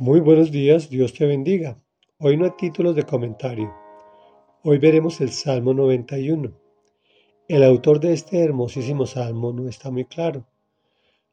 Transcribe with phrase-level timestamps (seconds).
[0.00, 1.76] Muy buenos días, Dios te bendiga.
[2.20, 3.74] Hoy no hay títulos de comentario.
[4.62, 6.52] Hoy veremos el Salmo 91.
[7.48, 10.46] El autor de este hermosísimo salmo no está muy claro.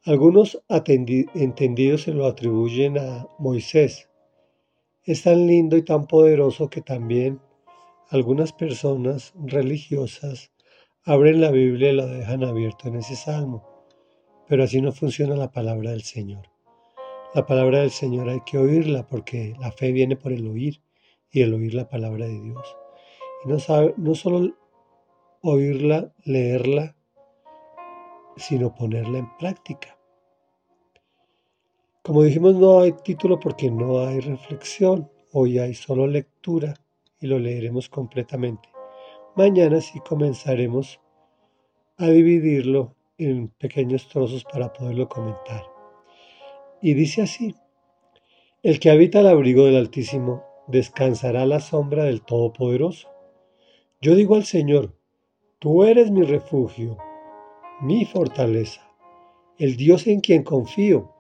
[0.04, 4.10] Algunos entendidos se lo atribuyen a Moisés.
[5.04, 7.40] Es tan lindo y tan poderoso que también
[8.10, 10.52] algunas personas religiosas
[11.04, 13.64] abren la Biblia y la dejan abierto en ese salmo.
[14.48, 16.55] Pero así no funciona la palabra del Señor.
[17.36, 20.80] La palabra del Señor hay que oírla porque la fe viene por el oír
[21.30, 22.78] y el oír la palabra de Dios.
[23.44, 23.58] Y no,
[23.98, 24.56] no solo
[25.42, 26.96] oírla, leerla,
[28.38, 29.98] sino ponerla en práctica.
[32.04, 35.12] Como dijimos, no hay título porque no hay reflexión.
[35.34, 36.76] Hoy hay solo lectura
[37.20, 38.70] y lo leeremos completamente.
[39.36, 41.02] Mañana sí comenzaremos
[41.98, 45.75] a dividirlo en pequeños trozos para poderlo comentar.
[46.86, 47.56] Y dice así,
[48.62, 53.10] el que habita el abrigo del Altísimo descansará la sombra del Todopoderoso.
[54.02, 54.96] Yo digo al Señor,
[55.58, 57.00] tú eres mi refugio,
[57.82, 58.88] mi fortaleza,
[59.58, 61.12] el Dios en quien confío.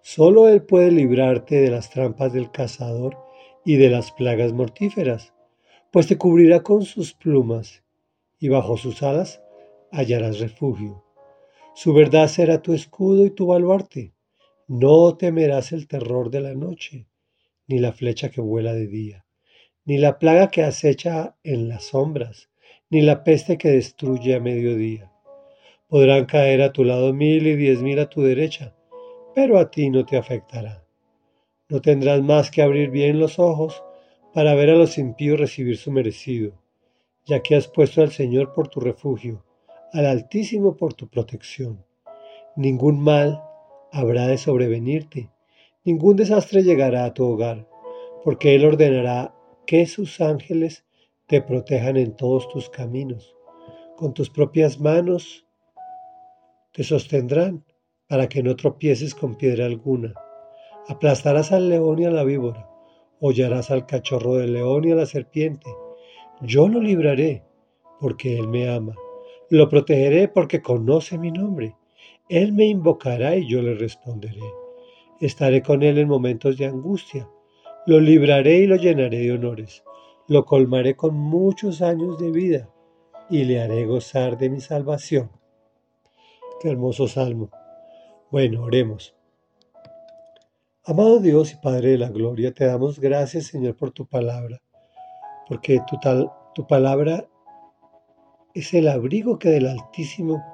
[0.00, 3.18] Solo Él puede librarte de las trampas del cazador
[3.62, 5.34] y de las plagas mortíferas,
[5.90, 7.84] pues te cubrirá con sus plumas
[8.38, 9.42] y bajo sus alas
[9.92, 11.04] hallarás refugio.
[11.74, 14.13] Su verdad será tu escudo y tu baluarte.
[14.66, 17.06] No temerás el terror de la noche,
[17.66, 19.26] ni la flecha que vuela de día,
[19.84, 22.48] ni la plaga que acecha en las sombras,
[22.88, 25.12] ni la peste que destruye a mediodía.
[25.86, 28.74] Podrán caer a tu lado mil y diez mil a tu derecha,
[29.34, 30.86] pero a ti no te afectará.
[31.68, 33.82] No tendrás más que abrir bien los ojos
[34.32, 36.62] para ver a los impíos recibir su merecido,
[37.26, 39.44] ya que has puesto al Señor por tu refugio,
[39.92, 41.84] al Altísimo por tu protección.
[42.56, 43.42] Ningún mal
[43.94, 45.30] habrá de sobrevenirte.
[45.84, 47.68] Ningún desastre llegará a tu hogar,
[48.24, 49.34] porque Él ordenará
[49.66, 50.84] que sus ángeles
[51.28, 53.36] te protejan en todos tus caminos.
[53.96, 55.46] Con tus propias manos
[56.72, 57.64] te sostendrán
[58.08, 60.12] para que no tropieces con piedra alguna.
[60.88, 62.68] Aplastarás al león y a la víbora,
[63.20, 65.70] hollarás al cachorro del león y a la serpiente.
[66.42, 67.44] Yo lo libraré,
[68.00, 68.96] porque Él me ama.
[69.50, 71.76] Lo protegeré porque conoce mi nombre.
[72.28, 74.40] Él me invocará y yo le responderé.
[75.20, 77.28] Estaré con él en momentos de angustia.
[77.86, 79.84] Lo libraré y lo llenaré de honores.
[80.26, 82.70] Lo colmaré con muchos años de vida
[83.28, 85.30] y le haré gozar de mi salvación.
[86.60, 87.50] Qué hermoso salmo.
[88.30, 89.14] Bueno, oremos.
[90.86, 94.60] Amado Dios y Padre de la Gloria, te damos gracias, Señor, por tu palabra,
[95.48, 97.26] porque tu, tal, tu palabra
[98.54, 100.53] es el abrigo que del Altísimo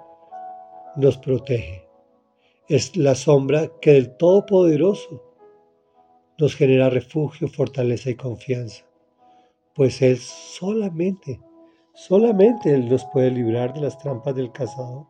[0.96, 1.88] nos protege.
[2.68, 5.22] Es la sombra que del Todopoderoso
[6.38, 8.84] nos genera refugio, fortaleza y confianza.
[9.74, 11.40] Pues Él solamente,
[11.94, 15.06] solamente Él nos puede librar de las trampas del cazador.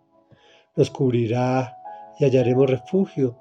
[0.77, 1.77] Nos cubrirá
[2.19, 3.39] y hallaremos refugio.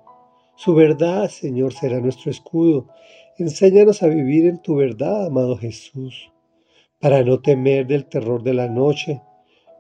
[0.56, 2.90] Su verdad, Señor, será nuestro escudo.
[3.38, 6.32] Enséñanos a vivir en tu verdad, amado Jesús,
[7.00, 9.22] para no temer del terror de la noche,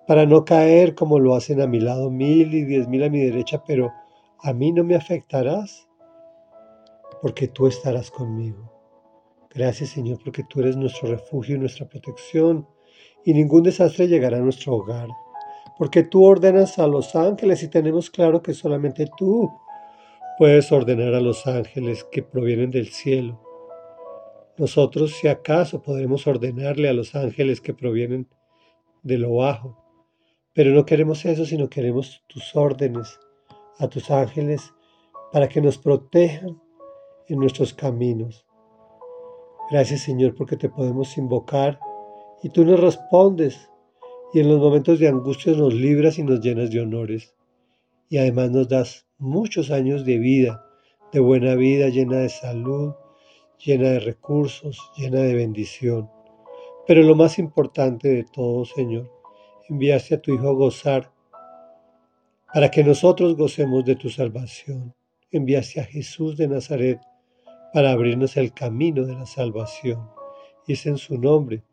[0.09, 3.19] para no caer como lo hacen a mi lado mil y diez mil a mi
[3.19, 3.93] derecha, pero
[4.39, 5.87] a mí no me afectarás,
[7.21, 8.73] porque tú estarás conmigo.
[9.53, 12.67] Gracias Señor, porque tú eres nuestro refugio y nuestra protección,
[13.23, 15.09] y ningún desastre llegará a nuestro hogar,
[15.77, 19.51] porque tú ordenas a los ángeles y tenemos claro que solamente tú
[20.39, 23.39] puedes ordenar a los ángeles que provienen del cielo.
[24.57, 28.27] Nosotros, si acaso, podremos ordenarle a los ángeles que provienen
[29.03, 29.88] de lo bajo,
[30.59, 33.17] pero no queremos eso, sino queremos tus órdenes
[33.77, 34.73] a tus ángeles
[35.31, 36.61] para que nos protejan
[37.29, 38.45] en nuestros caminos.
[39.71, 41.79] Gracias Señor porque te podemos invocar
[42.43, 43.71] y tú nos respondes
[44.33, 47.33] y en los momentos de angustia nos libras y nos llenas de honores.
[48.09, 50.65] Y además nos das muchos años de vida,
[51.13, 52.95] de buena vida, llena de salud,
[53.65, 56.09] llena de recursos, llena de bendición.
[56.85, 59.18] Pero lo más importante de todo, Señor,
[59.69, 61.11] enviaste a tu Hijo a gozar
[62.53, 64.93] para que nosotros gocemos de tu salvación.
[65.31, 66.99] Enviaste a Jesús de Nazaret
[67.73, 70.09] para abrirnos el camino de la salvación.
[70.65, 71.63] Y es en su nombre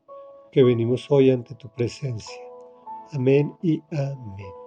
[0.52, 2.43] que venimos hoy ante tu presencia.
[3.12, 4.65] Amén y amén.